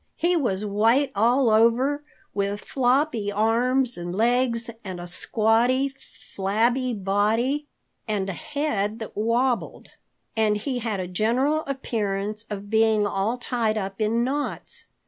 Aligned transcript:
He 0.15 0.35
was 0.35 0.65
white 0.65 1.11
all 1.13 1.51
over, 1.51 2.01
with 2.33 2.59
floppy 2.61 3.31
arms 3.31 3.99
and 3.99 4.15
legs, 4.15 4.67
and 4.83 4.99
a 4.99 5.05
squatty, 5.05 5.89
flabby 5.89 6.95
body 6.95 7.67
and 8.07 8.27
a 8.27 8.33
head 8.33 8.97
that 8.97 9.15
wabbled. 9.15 9.91
And 10.35 10.57
he 10.57 10.79
had 10.79 10.99
a 10.99 11.07
general 11.07 11.59
appearance 11.67 12.47
of 12.49 12.67
being 12.71 13.05
all 13.05 13.37
tied 13.37 13.77
up 13.77 14.01
in 14.01 14.23
knots. 14.23 14.87